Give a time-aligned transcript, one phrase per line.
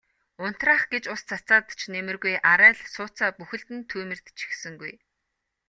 [0.45, 4.93] Унтраах гэж ус цацаад ч нэмэргүй арай л сууцаа бүхэлд нь түймэрдчихсэнгүй.